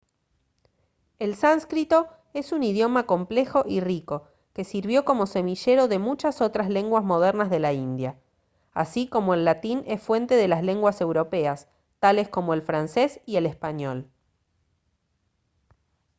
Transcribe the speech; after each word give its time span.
el 1.19 1.35
sánscrito 1.35 2.07
es 2.33 2.53
un 2.53 2.63
idioma 2.63 3.05
complejo 3.05 3.65
y 3.67 3.81
rico 3.81 4.27
que 4.51 4.63
sirvió 4.63 5.05
como 5.05 5.27
semillero 5.27 5.87
de 5.87 5.99
muchas 5.99 6.41
otras 6.41 6.69
lenguas 6.71 7.03
modernas 7.03 7.51
de 7.51 7.59
la 7.59 7.71
india 7.71 8.17
así 8.73 9.07
como 9.07 9.35
el 9.35 9.45
latín 9.45 9.83
es 9.85 10.01
fuente 10.01 10.35
de 10.37 10.47
las 10.47 10.63
lenguas 10.63 11.01
europeas 11.01 11.67
tales 11.99 12.29
como 12.29 12.55
el 12.55 12.63
francés 12.63 13.21
y 13.27 13.35
el 13.35 13.45
español 13.45 14.09